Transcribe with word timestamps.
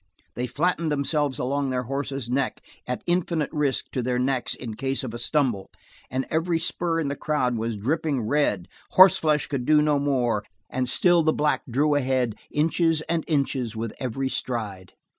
They 0.33 0.47
flattened 0.47 0.91
themselves 0.91 1.37
along 1.37 1.69
their 1.69 1.83
horses' 1.83 2.27
necks 2.27 2.63
at 2.87 3.03
infinite 3.05 3.51
risk 3.53 3.91
to 3.91 4.01
their 4.01 4.17
necks 4.17 4.55
in 4.55 4.73
case 4.73 5.03
of 5.03 5.13
a 5.13 5.19
stumble, 5.19 5.69
and 6.09 6.25
every 6.31 6.57
spur 6.57 6.99
in 6.99 7.07
the 7.07 7.15
crowd 7.15 7.55
was 7.55 7.75
dripping 7.77 8.21
red; 8.23 8.67
horseflesh 8.93 9.45
could 9.45 9.63
do 9.63 9.79
no 9.79 9.99
more, 9.99 10.43
and 10.71 10.89
still 10.89 11.21
the 11.21 11.31
black 11.33 11.61
drew 11.69 11.93
ahead 11.93 12.33
inches 12.49 13.01
and 13.01 13.23
inches 13.27 13.75
with 13.75 13.93
every 13.99 14.27
stride. 14.27 14.93